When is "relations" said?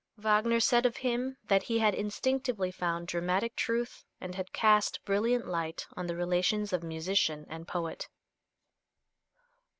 6.15-6.73